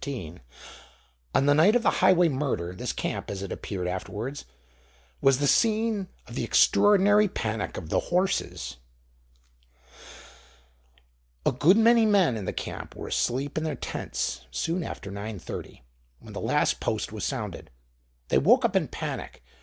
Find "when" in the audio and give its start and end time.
16.17-16.33